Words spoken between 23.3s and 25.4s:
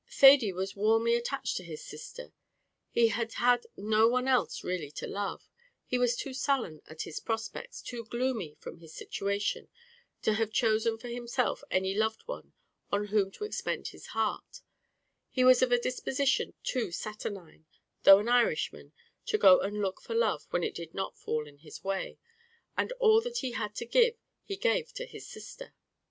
he had to give he gave to his